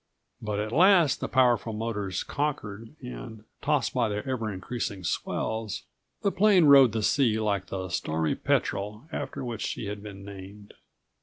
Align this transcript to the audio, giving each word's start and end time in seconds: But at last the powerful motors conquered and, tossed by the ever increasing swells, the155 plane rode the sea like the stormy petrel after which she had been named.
But 0.41 0.57
at 0.59 0.71
last 0.71 1.19
the 1.19 1.27
powerful 1.27 1.73
motors 1.73 2.23
conquered 2.23 2.95
and, 3.03 3.43
tossed 3.61 3.93
by 3.93 4.09
the 4.09 4.27
ever 4.27 4.51
increasing 4.51 5.03
swells, 5.03 5.83
the155 6.23 6.37
plane 6.37 6.65
rode 6.65 6.91
the 6.93 7.03
sea 7.03 7.39
like 7.39 7.67
the 7.67 7.87
stormy 7.89 8.33
petrel 8.33 9.07
after 9.11 9.45
which 9.45 9.61
she 9.61 9.85
had 9.85 10.01
been 10.01 10.25
named. 10.25 10.73